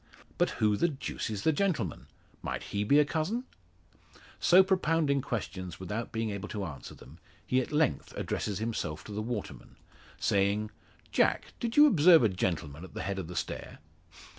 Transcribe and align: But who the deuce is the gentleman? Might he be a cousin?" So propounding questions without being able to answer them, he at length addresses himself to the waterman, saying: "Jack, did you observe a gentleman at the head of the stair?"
But 0.39 0.49
who 0.57 0.75
the 0.77 0.87
deuce 0.87 1.29
is 1.29 1.43
the 1.43 1.51
gentleman? 1.53 2.07
Might 2.41 2.63
he 2.73 2.83
be 2.83 2.97
a 2.97 3.05
cousin?" 3.05 3.43
So 4.39 4.63
propounding 4.63 5.21
questions 5.21 5.79
without 5.79 6.11
being 6.11 6.31
able 6.31 6.49
to 6.49 6.65
answer 6.65 6.95
them, 6.95 7.19
he 7.45 7.61
at 7.61 7.71
length 7.71 8.11
addresses 8.17 8.57
himself 8.57 9.03
to 9.03 9.11
the 9.11 9.21
waterman, 9.21 9.75
saying: 10.19 10.71
"Jack, 11.11 11.53
did 11.59 11.77
you 11.77 11.85
observe 11.85 12.23
a 12.23 12.29
gentleman 12.29 12.83
at 12.83 12.95
the 12.95 13.03
head 13.03 13.19
of 13.19 13.27
the 13.27 13.35
stair?" 13.35 13.77